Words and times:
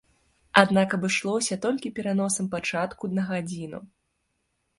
Аднак 0.61 0.95
абышлося 0.97 1.57
толькі 1.65 1.91
пераносам 1.99 2.45
пачатку 2.57 3.03
на 3.19 3.27
гадзіну. 3.29 3.79